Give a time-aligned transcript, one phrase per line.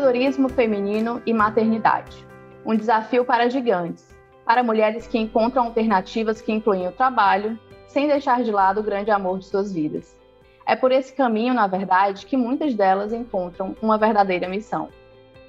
[0.00, 2.26] Empreendedorismo feminino e maternidade.
[2.64, 4.08] Um desafio para gigantes,
[4.46, 9.10] para mulheres que encontram alternativas que incluem o trabalho, sem deixar de lado o grande
[9.10, 10.16] amor de suas vidas.
[10.66, 14.88] É por esse caminho, na verdade, que muitas delas encontram uma verdadeira missão.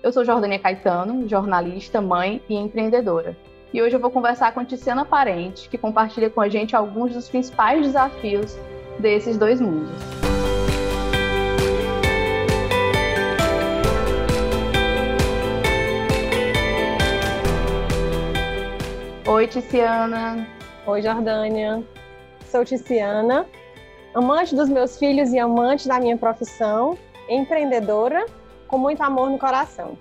[0.03, 3.37] Eu sou Jordânia Caetano, jornalista, mãe e empreendedora.
[3.73, 7.29] E hoje eu vou conversar com Tiziana Parente, que compartilha com a gente alguns dos
[7.29, 8.57] principais desafios
[8.99, 9.97] desses dois mundos.
[19.53, 20.47] Oi, Tiziana.
[20.87, 21.83] Oi, Jordânia.
[22.45, 23.45] Sou Tiziana,
[24.13, 28.25] amante dos meus filhos e amante da minha profissão, empreendedora,
[28.65, 29.97] com muito amor no coração.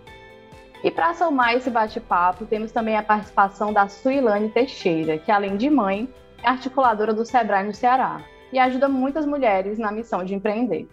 [0.85, 5.69] E para somar esse bate-papo, temos também a participação da Suilane Teixeira, que além de
[5.69, 6.09] mãe,
[6.45, 10.89] é articuladora do Sebrae no Ceará e ajuda muitas mulheres na missão de empreender.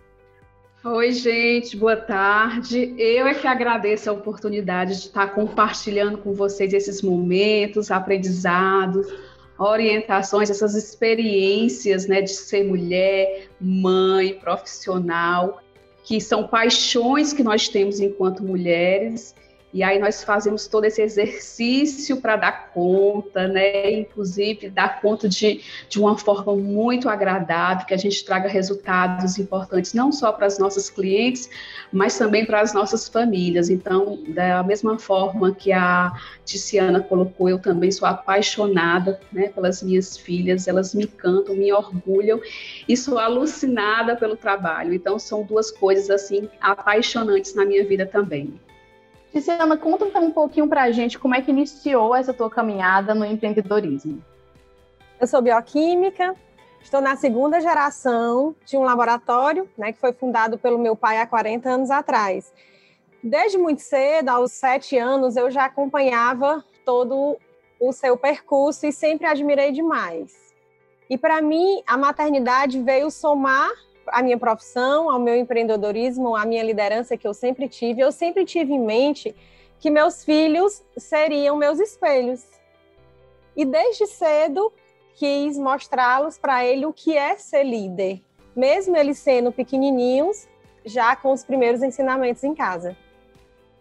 [0.90, 2.96] Oi, gente, boa tarde.
[2.98, 9.06] Eu é que agradeço a oportunidade de estar compartilhando com vocês esses momentos, aprendizados,
[9.60, 15.62] orientações, essas experiências né, de ser mulher, mãe, profissional,
[16.06, 19.36] que são paixões que nós temos enquanto mulheres
[19.74, 23.92] e aí nós fazemos todo esse exercício para dar conta, né?
[23.92, 29.94] Inclusive dar conta de, de uma forma muito agradável, que a gente traga resultados importantes
[29.94, 31.50] não só para as nossas clientes,
[31.92, 33.70] mas também para as nossas famílias.
[33.70, 36.14] Então, da mesma forma que a
[36.46, 42.40] Tiziana colocou, eu também sou apaixonada né, pelas minhas filhas, elas me cantam, me orgulham
[42.88, 44.94] e sou alucinada pelo trabalho.
[44.94, 48.58] Então, são duas coisas assim apaixonantes na minha vida também.
[49.32, 53.26] Tiziana, conta um pouquinho para a gente como é que iniciou essa tua caminhada no
[53.26, 54.24] empreendedorismo.
[55.20, 56.36] Eu sou bioquímica,
[56.82, 61.28] estou na segunda geração de um laboratório né, que foi fundado pelo meu pai há
[61.28, 62.54] 40 anos atrás.
[63.22, 67.38] Desde muito cedo, aos sete anos, eu já acompanhava todo
[67.80, 70.34] o seu percurso e sempre admirei demais.
[71.10, 73.72] E para mim, a maternidade veio somar
[74.10, 78.46] a minha profissão, ao meu empreendedorismo, à minha liderança que eu sempre tive, eu sempre
[78.46, 79.36] tive em mente
[79.80, 82.46] que meus filhos seriam meus espelhos.
[83.56, 84.72] E desde cedo
[85.16, 88.22] quis mostrá-los para ele o que é ser líder,
[88.56, 90.48] mesmo eles sendo pequenininhos,
[90.86, 92.96] já com os primeiros ensinamentos em casa.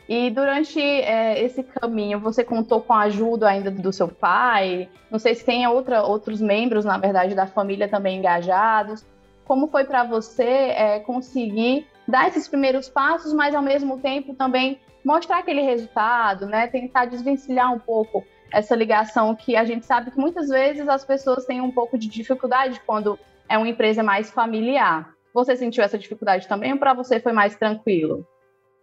[0.08, 4.88] E durante é, esse caminho, você contou com a ajuda ainda do seu pai?
[5.10, 9.04] Não sei se tem outra, outros membros, na verdade, da família também engajados.
[9.46, 14.80] Como foi para você é, conseguir dar esses primeiros passos, mas ao mesmo tempo também
[15.04, 16.66] mostrar aquele resultado, né?
[16.66, 21.44] Tentar desvencilhar um pouco essa ligação que a gente sabe que muitas vezes as pessoas
[21.44, 23.18] têm um pouco de dificuldade quando
[23.48, 25.14] é uma empresa mais familiar.
[25.32, 28.26] Você sentiu essa dificuldade também ou para você foi mais tranquilo?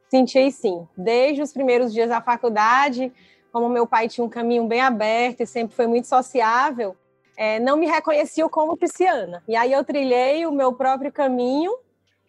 [0.10, 0.88] Senti sim.
[0.96, 3.12] Desde os primeiros dias da faculdade,
[3.52, 6.96] como meu pai tinha um caminho bem aberto e sempre foi muito sociável,
[7.38, 9.44] é, não me reconheciam como pisciana.
[9.48, 11.76] E aí eu trilhei o meu próprio caminho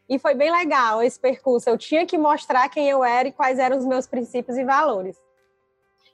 [0.09, 1.69] e foi bem legal esse percurso.
[1.69, 5.16] Eu tinha que mostrar quem eu era e quais eram os meus princípios e valores.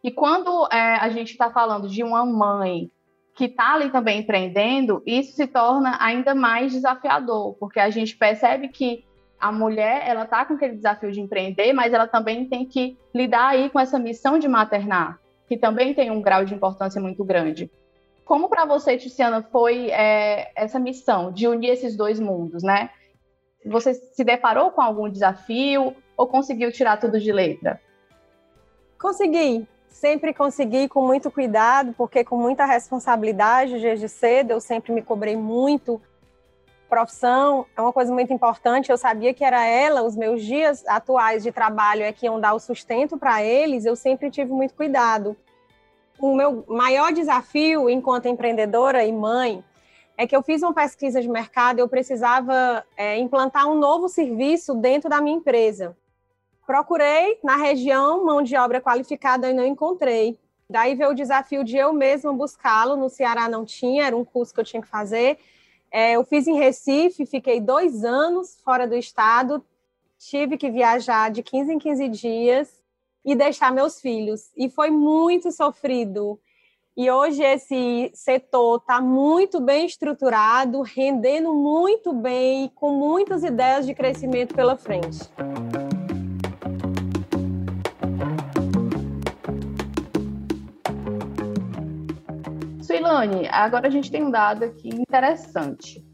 [0.03, 2.91] E quando é, a gente está falando de uma mãe
[3.35, 8.69] que está ali também empreendendo, isso se torna ainda mais desafiador, porque a gente percebe
[8.69, 9.05] que
[9.39, 13.49] a mulher ela está com aquele desafio de empreender, mas ela também tem que lidar
[13.49, 15.19] aí com essa missão de maternar,
[15.49, 17.71] que também tem um grau de importância muito grande.
[18.31, 22.91] Como para você, Tiziana, foi é, essa missão de unir esses dois mundos, né?
[23.67, 27.81] Você se deparou com algum desafio ou conseguiu tirar tudo de letra?
[29.01, 35.03] Consegui, sempre consegui com muito cuidado, porque com muita responsabilidade, desde cedo eu sempre me
[35.03, 36.01] cobrei muito.
[36.89, 41.43] Profissão é uma coisa muito importante, eu sabia que era ela, os meus dias atuais
[41.43, 45.37] de trabalho é que iam dar o sustento para eles, eu sempre tive muito cuidado
[46.21, 49.65] o meu maior desafio enquanto empreendedora e mãe
[50.17, 54.09] é que eu fiz uma pesquisa de mercado e eu precisava é, implantar um novo
[54.09, 55.97] serviço dentro da minha empresa.
[56.67, 60.39] Procurei na região mão de obra qualificada e não encontrei.
[60.69, 62.97] Daí veio o desafio de eu mesma buscá-lo.
[62.97, 65.39] No Ceará não tinha, era um curso que eu tinha que fazer.
[65.91, 69.65] É, eu fiz em Recife, fiquei dois anos fora do estado,
[70.19, 72.80] tive que viajar de 15 em 15 dias
[73.25, 74.51] e deixar meus filhos.
[74.57, 76.39] E foi muito sofrido.
[76.97, 83.95] E hoje esse setor está muito bem estruturado, rendendo muito bem com muitas ideias de
[83.95, 85.19] crescimento pela frente.
[92.83, 96.05] Suilane, agora a gente tem um dado aqui interessante.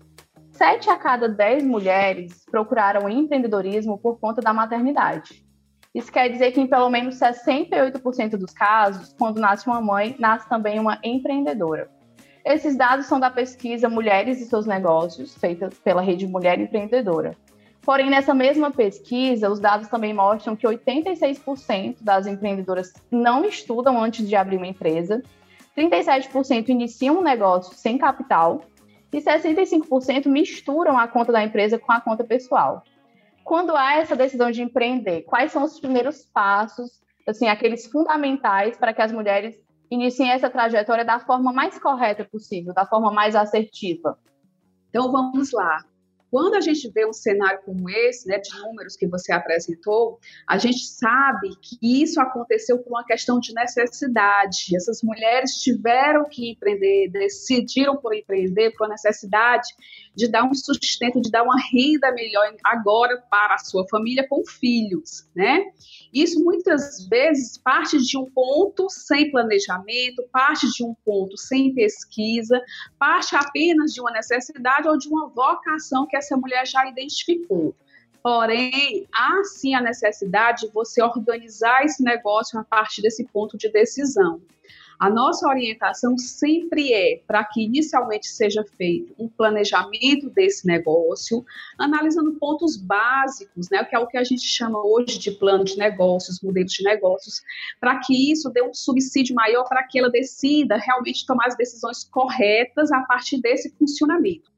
[0.50, 5.45] Sete a cada dez mulheres procuraram empreendedorismo por conta da maternidade.
[5.96, 10.46] Isso quer dizer que em pelo menos 68% dos casos, quando nasce uma mãe, nasce
[10.46, 11.88] também uma empreendedora.
[12.44, 17.34] Esses dados são da pesquisa Mulheres e seus Negócios, feita pela Rede Mulher Empreendedora.
[17.80, 24.28] Porém, nessa mesma pesquisa, os dados também mostram que 86% das empreendedoras não estudam antes
[24.28, 25.22] de abrir uma empresa,
[25.74, 28.60] 37% iniciam um negócio sem capital
[29.10, 32.84] e 65% misturam a conta da empresa com a conta pessoal
[33.46, 38.92] quando há essa decisão de empreender, quais são os primeiros passos, assim, aqueles fundamentais para
[38.92, 39.56] que as mulheres
[39.88, 44.18] iniciem essa trajetória da forma mais correta possível, da forma mais assertiva?
[44.90, 45.78] Então vamos lá.
[46.30, 50.18] Quando a gente vê um cenário como esse, né, de números que você apresentou,
[50.48, 54.76] a gente sabe que isso aconteceu por uma questão de necessidade.
[54.76, 59.68] Essas mulheres tiveram que empreender, decidiram por empreender por necessidade
[60.14, 64.44] de dar um sustento, de dar uma renda melhor agora para a sua família com
[64.44, 65.64] filhos, né?
[66.12, 72.60] Isso muitas vezes parte de um ponto sem planejamento, parte de um ponto sem pesquisa,
[72.98, 77.74] parte apenas de uma necessidade ou de uma vocação que essa mulher já identificou.
[78.22, 83.70] Porém, há sim a necessidade de você organizar esse negócio a partir desse ponto de
[83.70, 84.40] decisão.
[84.98, 91.44] A nossa orientação sempre é para que inicialmente seja feito um planejamento desse negócio,
[91.78, 95.76] analisando pontos básicos, né, que é o que a gente chama hoje de plano de
[95.76, 97.42] negócios, modelos de negócios,
[97.78, 102.02] para que isso dê um subsídio maior para que ela decida realmente tomar as decisões
[102.04, 104.55] corretas a partir desse funcionamento.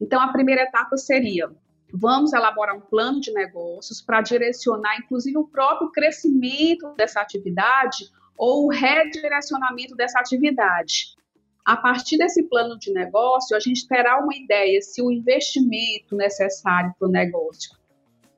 [0.00, 1.50] Então, a primeira etapa seria
[1.92, 8.66] Vamos elaborar um plano de negócios para direcionar, inclusive, o próprio crescimento dessa atividade ou
[8.66, 11.16] o redirecionamento dessa atividade.
[11.64, 16.94] A partir desse plano de negócio, a gente terá uma ideia se o investimento necessário
[16.98, 17.78] para o negócio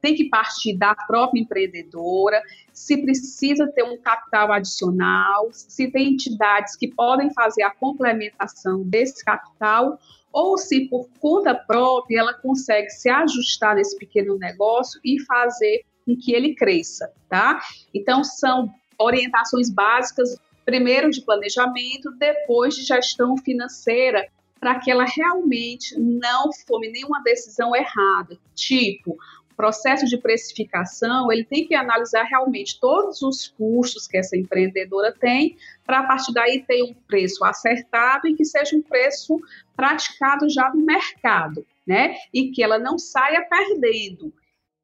[0.01, 2.43] tem que partir da própria empreendedora,
[2.73, 9.25] se precisa ter um capital adicional, se tem entidades que podem fazer a complementação desse
[9.25, 9.99] capital,
[10.33, 16.17] ou se por conta própria ela consegue se ajustar nesse pequeno negócio e fazer com
[16.17, 17.61] que ele cresça, tá?
[17.93, 24.29] Então são orientações básicas, primeiro de planejamento, depois de gestão financeira,
[24.61, 28.37] para que ela realmente não tome nenhuma decisão errada.
[28.55, 29.17] Tipo,
[29.61, 35.59] processo de precificação, ele tem que analisar realmente todos os custos que essa empreendedora tem,
[35.85, 39.39] para a partir daí ter um preço acertado e que seja um preço
[39.77, 42.17] praticado já no mercado, né?
[42.33, 44.33] E que ela não saia perdendo.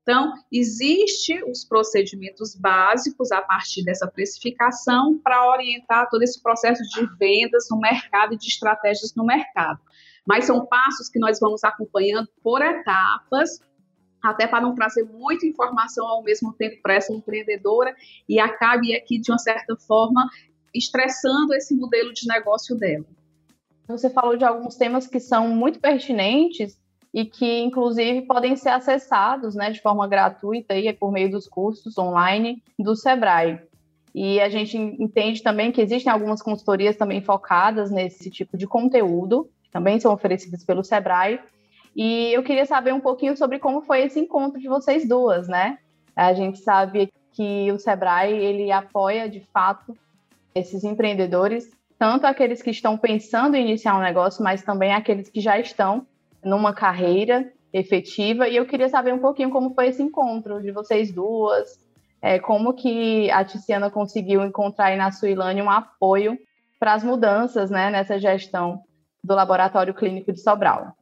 [0.03, 7.07] Então, existe os procedimentos básicos a partir dessa precificação para orientar todo esse processo de
[7.17, 9.81] vendas no mercado e de estratégias no mercado.
[10.27, 13.59] Mas são passos que nós vamos acompanhando por etapas,
[14.31, 17.95] até para não trazer muita informação ao mesmo tempo para essa empreendedora
[18.29, 20.29] e acabe aqui, de uma certa forma,
[20.75, 23.05] estressando esse modelo de negócio dela.
[23.89, 26.79] Você falou de alguns temas que são muito pertinentes
[27.15, 31.97] e que, inclusive, podem ser acessados né, de forma gratuita aí, por meio dos cursos
[31.97, 33.61] online do Sebrae.
[34.15, 39.49] E a gente entende também que existem algumas consultorias também focadas nesse tipo de conteúdo,
[39.63, 41.39] que também são oferecidas pelo Sebrae.
[41.97, 45.79] E eu queria saber um pouquinho sobre como foi esse encontro de vocês duas, né?
[46.15, 49.97] A gente sabe que o Sebrae, ele apoia, de fato,
[50.55, 55.41] esses empreendedores, tanto aqueles que estão pensando em iniciar um negócio, mas também aqueles que
[55.41, 56.07] já estão
[56.45, 58.47] numa carreira efetiva.
[58.47, 61.79] E eu queria saber um pouquinho como foi esse encontro de vocês duas,
[62.21, 66.39] é, como que a Tiziana conseguiu encontrar aí na Suilane um apoio
[66.79, 68.83] para as mudanças né, nessa gestão
[69.25, 70.95] do Laboratório Clínico de Sobral.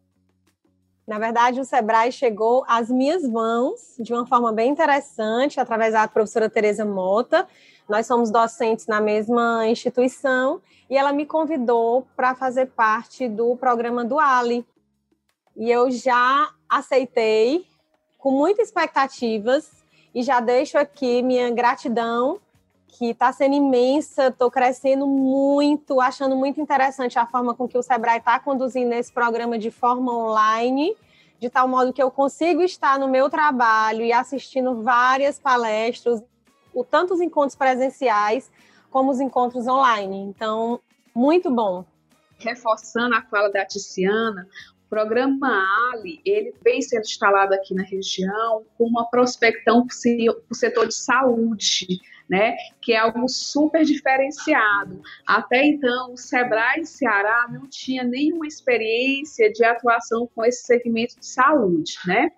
[1.06, 6.08] Na verdade, o Sebrae chegou às minhas mãos de uma forma bem interessante, através da
[6.08, 7.46] professora Tereza Mota.
[7.86, 14.04] Nós somos docentes na mesma instituição e ela me convidou para fazer parte do programa
[14.04, 14.66] do Ali,
[15.56, 17.66] e eu já aceitei
[18.18, 19.70] com muitas expectativas
[20.14, 22.40] e já deixo aqui minha gratidão,
[22.96, 27.82] que está sendo imensa, estou crescendo muito, achando muito interessante a forma com que o
[27.82, 30.96] Sebrae está conduzindo esse programa de forma online,
[31.40, 36.22] de tal modo que eu consigo estar no meu trabalho e assistindo várias palestras,
[36.72, 38.50] o tanto os encontros presenciais
[38.90, 40.18] como os encontros online.
[40.18, 40.80] Então,
[41.14, 41.84] muito bom
[42.38, 44.46] reforçando a fala da Ticiana,
[44.88, 49.94] programa Ali, ele vem sendo instalado aqui na região com uma prospecção para
[50.50, 55.02] o setor de saúde, né, que é algo super diferenciado.
[55.26, 61.26] Até então, o Sebrae Ceará não tinha nenhuma experiência de atuação com esse segmento de
[61.26, 62.30] saúde, né?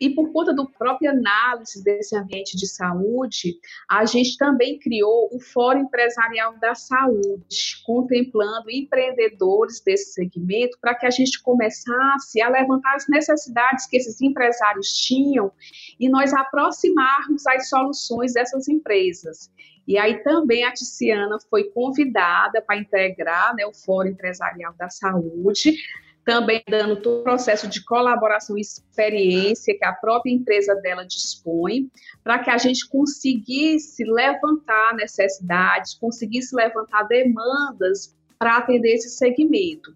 [0.00, 3.54] E por conta do próprio análise desse ambiente de saúde,
[3.88, 11.06] a gente também criou o Fórum Empresarial da Saúde, contemplando empreendedores desse segmento para que
[11.06, 15.52] a gente começasse a levantar as necessidades que esses empresários tinham
[15.98, 19.50] e nós aproximarmos as soluções dessas empresas.
[19.86, 25.76] E aí também a Tiziana foi convidada para integrar né, o Fórum Empresarial da Saúde,
[26.24, 31.90] também dando todo o processo de colaboração e experiência que a própria empresa dela dispõe,
[32.22, 39.94] para que a gente conseguisse levantar necessidades, conseguisse levantar demandas para atender esse segmento.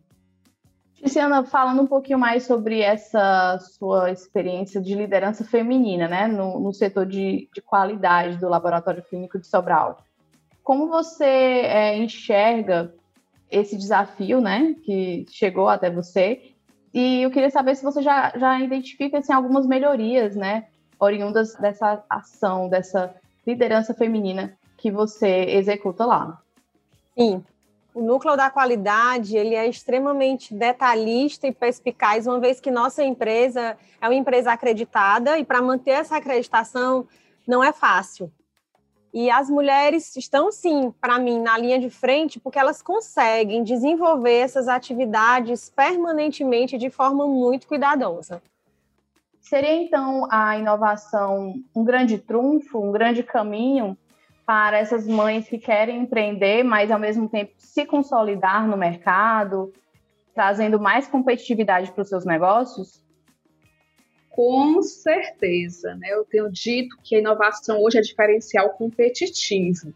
[1.02, 6.72] Luciana, falando um pouquinho mais sobre essa sua experiência de liderança feminina, né, no, no
[6.72, 10.02] setor de, de, qualidade do Laboratório Clínico de Sobral.
[10.62, 12.92] Como você é, enxerga
[13.50, 16.52] esse desafio, né, que chegou até você?
[16.92, 20.66] E eu queria saber se você já, já identifica assim, algumas melhorias, né,
[20.98, 23.14] oriundas dessa ação, dessa
[23.46, 26.40] liderança feminina que você executa lá.
[27.16, 27.42] Sim,
[27.94, 33.76] o núcleo da qualidade ele é extremamente detalhista e perspicaz, uma vez que nossa empresa
[34.00, 37.06] é uma empresa acreditada e para manter essa acreditação
[37.46, 38.30] não é fácil.
[39.12, 44.38] E as mulheres estão, sim, para mim, na linha de frente, porque elas conseguem desenvolver
[44.38, 48.42] essas atividades permanentemente de forma muito cuidadosa.
[49.40, 53.96] Seria, então, a inovação um grande trunfo, um grande caminho
[54.44, 59.72] para essas mães que querem empreender, mas ao mesmo tempo se consolidar no mercado,
[60.34, 63.02] trazendo mais competitividade para os seus negócios?
[64.38, 66.10] Com certeza, né?
[66.12, 69.92] Eu tenho dito que a inovação hoje é diferencial competitivo.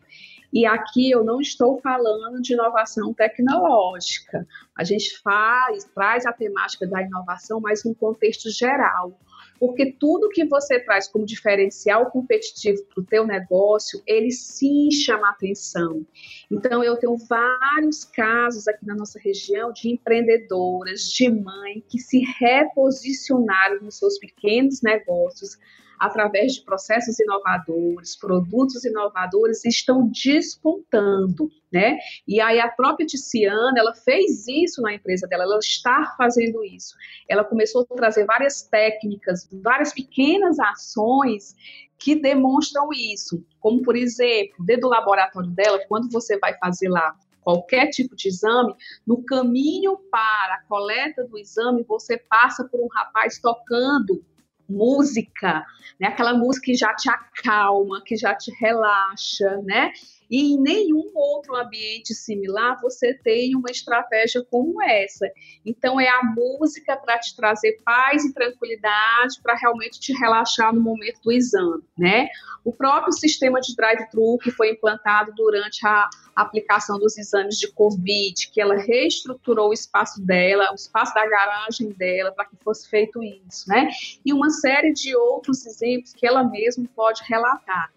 [0.53, 4.45] E aqui eu não estou falando de inovação tecnológica.
[4.77, 9.17] A gente faz, traz a temática da inovação, mas num contexto geral
[9.63, 15.31] porque tudo que você traz como diferencial competitivo para o teu negócio, ele sim chama
[15.31, 16.05] atenção.
[16.51, 22.25] Então, eu tenho vários casos aqui na nossa região de empreendedoras, de mãe, que se
[22.41, 25.57] reposicionaram nos seus pequenos negócios
[26.03, 31.97] através de processos inovadores, produtos inovadores, estão despontando, né?
[32.27, 36.97] E aí a própria Tiziana, ela fez isso na empresa dela, ela está fazendo isso.
[37.29, 41.55] Ela começou a trazer várias técnicas, várias pequenas ações
[41.97, 47.15] que demonstram isso, como por exemplo, dentro do laboratório dela, quando você vai fazer lá
[47.43, 48.75] qualquer tipo de exame,
[49.07, 54.25] no caminho para a coleta do exame, você passa por um rapaz tocando
[54.69, 55.65] música,
[56.01, 56.09] né?
[56.09, 59.93] Aquela música que já te acalma, que já te relaxa, né?
[60.31, 65.31] E em nenhum outro ambiente similar você tem uma estratégia como essa.
[65.65, 70.81] Então é a música para te trazer paz e tranquilidade, para realmente te relaxar no
[70.81, 72.29] momento do exame, né?
[72.65, 78.51] O próprio sistema de drive-thru que foi implantado durante a aplicação dos exames de Covid,
[78.51, 83.23] que ela reestruturou o espaço dela, o espaço da garagem dela, para que fosse feito
[83.23, 83.89] isso, né?
[84.25, 87.93] E uma série de outros exemplos que ela mesma pode relatar.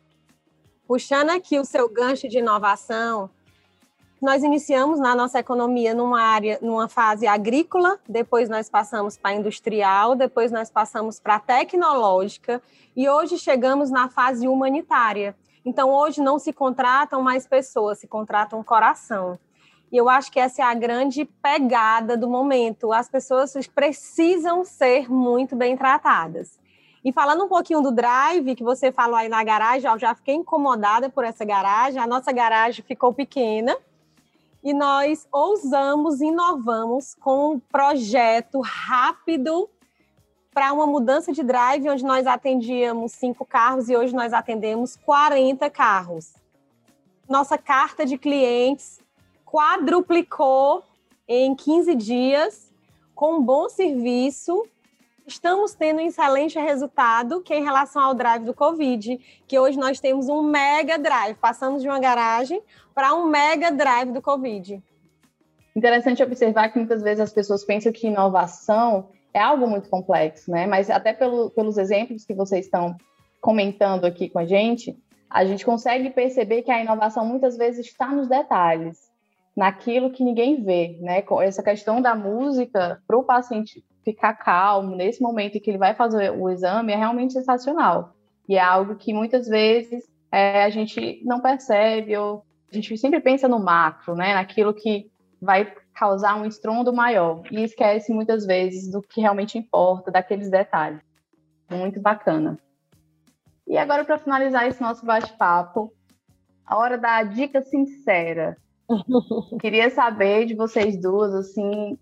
[0.88, 3.28] Puxando aqui o seu gancho de inovação,
[4.22, 10.16] nós iniciamos na nossa economia numa área, numa fase agrícola, depois nós passamos para industrial,
[10.16, 12.62] depois nós passamos para tecnológica
[12.96, 15.36] e hoje chegamos na fase humanitária.
[15.66, 19.40] Então, hoje não se contratam mais pessoas, se contratam coração.
[19.92, 22.94] E eu acho que essa é a grande pegada do momento.
[22.94, 26.60] As pessoas precisam ser muito bem tratadas.
[27.06, 30.34] E falando um pouquinho do drive que você falou aí na garagem, eu já fiquei
[30.34, 32.02] incomodada por essa garagem.
[32.02, 33.78] A nossa garagem ficou pequena
[34.64, 39.70] e nós ousamos, inovamos com um projeto rápido
[40.52, 45.70] para uma mudança de drive, onde nós atendíamos cinco carros e hoje nós atendemos 40
[45.70, 46.34] carros.
[47.30, 49.00] Nossa carta de clientes
[49.46, 50.84] quadruplicou
[51.28, 52.74] em 15 dias,
[53.14, 54.68] com um bom serviço.
[55.28, 59.76] Estamos tendo um excelente resultado que é em relação ao drive do Covid, que hoje
[59.76, 61.36] nós temos um mega drive.
[61.38, 62.62] Passamos de uma garagem
[62.94, 64.84] para um mega drive do Covid.
[65.76, 70.68] Interessante observar que muitas vezes as pessoas pensam que inovação é algo muito complexo, né?
[70.68, 72.96] Mas até pelo, pelos exemplos que vocês estão
[73.42, 74.96] comentando aqui com a gente,
[75.28, 79.12] a gente consegue perceber que a inovação muitas vezes está nos detalhes,
[79.58, 81.24] naquilo que ninguém vê, né?
[81.42, 85.94] Essa questão da música para o paciente ficar calmo nesse momento em que ele vai
[85.94, 88.16] fazer o exame é realmente sensacional
[88.48, 93.20] e é algo que muitas vezes é, a gente não percebe ou a gente sempre
[93.20, 94.34] pensa no macro, né?
[94.34, 95.10] Naquilo que
[95.42, 101.02] vai causar um estrondo maior e esquece muitas vezes do que realmente importa, daqueles detalhes.
[101.70, 102.60] Muito bacana.
[103.68, 105.92] E agora, para finalizar esse nosso bate-papo,
[106.66, 108.58] a hora da dica sincera.
[109.60, 111.98] Queria saber de vocês duas, assim,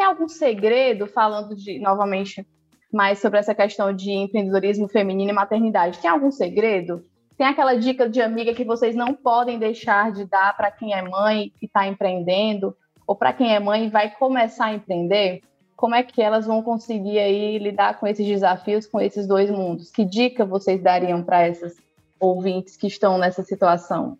[0.00, 2.46] tem algum segredo, falando de, novamente,
[2.90, 5.98] mais sobre essa questão de empreendedorismo feminino e maternidade?
[5.98, 7.04] Tem algum segredo?
[7.36, 11.02] Tem aquela dica de amiga que vocês não podem deixar de dar para quem é
[11.02, 12.74] mãe e está empreendendo,
[13.06, 15.42] ou para quem é mãe e vai começar a empreender?
[15.76, 19.90] como é que elas vão conseguir aí lidar com esses desafios, com esses dois mundos?
[19.90, 21.74] Que dica vocês dariam para essas
[22.18, 24.18] ouvintes que estão nessa situação?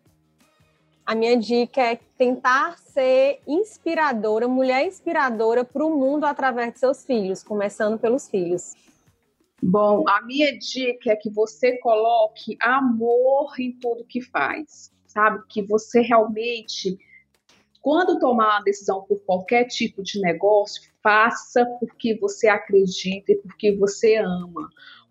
[1.10, 7.04] A minha dica é tentar ser inspiradora, mulher inspiradora para o mundo através de seus
[7.04, 8.74] filhos, começando pelos filhos.
[9.60, 15.42] Bom, a minha dica é que você coloque amor em tudo que faz, sabe?
[15.48, 16.96] Que você realmente
[17.82, 23.74] quando tomar uma decisão por qualquer tipo de negócio, faça porque você acredita e porque
[23.74, 24.68] você ama.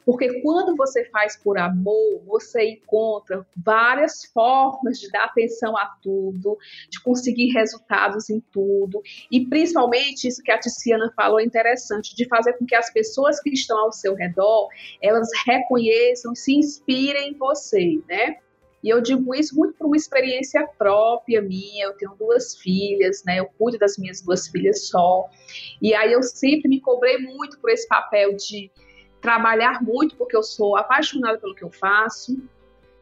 [0.09, 6.57] Porque quando você faz por amor, você encontra várias formas de dar atenção a tudo,
[6.89, 9.03] de conseguir resultados em tudo.
[9.31, 13.39] E principalmente isso que a Tiziana falou é interessante, de fazer com que as pessoas
[13.39, 18.37] que estão ao seu redor, elas reconheçam, se inspirem em você, né?
[18.83, 21.85] E eu digo isso muito por uma experiência própria minha.
[21.85, 23.41] Eu tenho duas filhas, né?
[23.41, 25.29] Eu cuido das minhas duas filhas só.
[25.79, 28.71] E aí eu sempre me cobrei muito por esse papel de
[29.21, 32.38] trabalhar muito, porque eu sou apaixonada pelo que eu faço,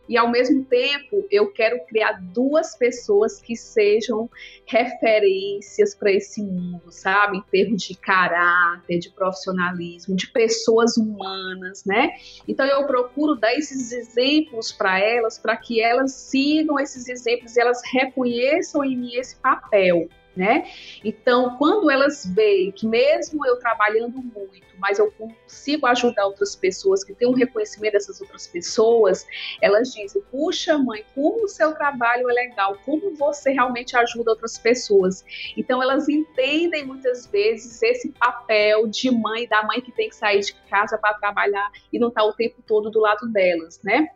[0.07, 4.29] e ao mesmo tempo eu quero criar duas pessoas que sejam
[4.65, 7.37] referências para esse mundo, sabe?
[7.37, 12.11] Em termos de caráter, de profissionalismo, de pessoas humanas, né?
[12.47, 17.61] Então eu procuro dar esses exemplos para elas, para que elas sigam esses exemplos e
[17.61, 20.07] elas reconheçam em mim esse papel
[20.37, 20.65] né?
[21.03, 27.03] Então, quando elas veem que mesmo eu trabalhando muito, mas eu consigo ajudar outras pessoas,
[27.03, 29.25] que têm um reconhecimento dessas outras pessoas,
[29.61, 34.57] elas dizem: puxa, mãe, como o seu trabalho é legal, como você realmente ajuda outras
[34.59, 35.25] pessoas.
[35.57, 40.41] Então, elas entendem muitas vezes esse papel de mãe, da mãe que tem que sair
[40.41, 44.09] de casa para trabalhar e não está o tempo todo do lado delas, né?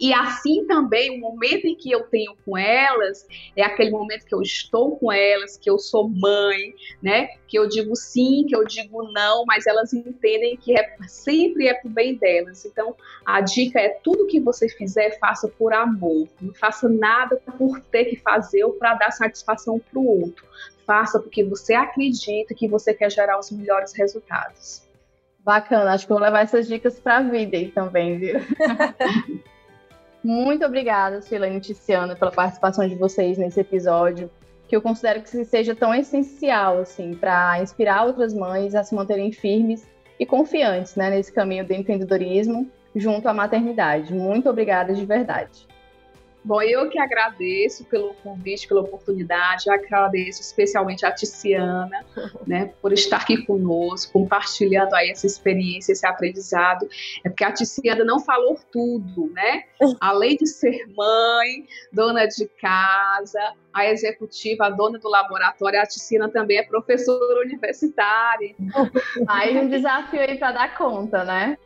[0.00, 4.34] E assim também, o momento em que eu tenho com elas, é aquele momento que
[4.34, 7.28] eu estou com elas, que eu sou mãe, né?
[7.48, 11.74] Que eu digo sim, que eu digo não, mas elas entendem que é, sempre é
[11.74, 12.64] pro bem delas.
[12.64, 12.94] Então,
[13.26, 16.28] a dica é tudo que você fizer, faça por amor.
[16.40, 20.46] Não faça nada por ter que fazer ou para dar satisfação para o outro.
[20.86, 24.86] Faça porque você acredita que você quer gerar os melhores resultados.
[25.40, 28.36] Bacana, acho que vou levar essas dicas para a vida aí também, viu?
[30.22, 34.30] Muito obrigada, Silene e Tiziana, pela participação de vocês nesse episódio,
[34.66, 39.32] que eu considero que seja tão essencial assim para inspirar outras mães a se manterem
[39.32, 44.12] firmes e confiantes né, nesse caminho do empreendedorismo junto à maternidade.
[44.12, 45.66] Muito obrigada de verdade.
[46.44, 52.04] Bom, eu que agradeço pelo convite, pela oportunidade, agradeço especialmente a Tiziana,
[52.46, 56.88] né, por estar aqui conosco, compartilhando aí essa experiência, esse aprendizado.
[57.24, 59.64] É porque a Tiziana não falou tudo, né?
[60.00, 66.28] Além de ser mãe, dona de casa, a executiva, a dona do laboratório, a Tiziana
[66.28, 68.54] também é professora universitária.
[69.28, 71.58] Aí um desafio aí para dar conta, né?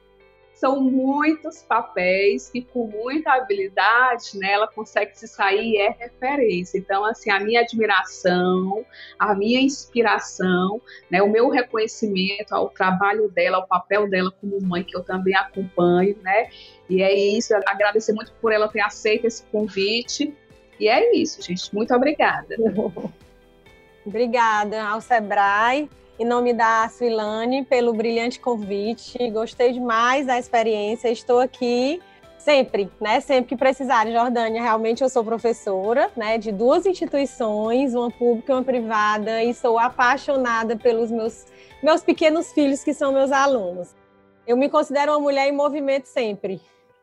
[0.62, 6.78] São muitos papéis que com muita habilidade, né, ela consegue se sair e é referência.
[6.78, 8.86] Então, assim, a minha admiração,
[9.18, 14.84] a minha inspiração, né, o meu reconhecimento ao trabalho dela, ao papel dela como mãe,
[14.84, 16.48] que eu também acompanho, né,
[16.88, 20.32] e é isso, agradecer muito por ela ter aceito esse convite,
[20.78, 22.54] e é isso, gente, muito obrigada.
[24.04, 25.88] Obrigada ao Sebrae
[26.22, 29.18] em nome da Suilane, pelo brilhante convite.
[29.30, 31.08] Gostei demais da experiência.
[31.08, 32.00] Estou aqui
[32.38, 33.18] sempre, né?
[33.18, 34.62] Sempre que precisarem, Jordânia.
[34.62, 36.38] Realmente eu sou professora, né?
[36.38, 41.44] De duas instituições, uma pública e uma privada, e sou apaixonada pelos meus
[41.82, 43.92] meus pequenos filhos que são meus alunos.
[44.46, 46.60] Eu me considero uma mulher em movimento sempre.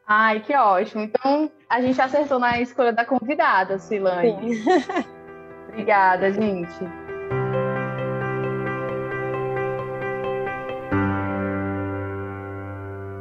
[0.08, 1.03] Ai, que ótimo.
[1.03, 4.63] Então, a gente acertou na escolha da convidada, Silane.
[5.67, 7.18] Obrigada, gente.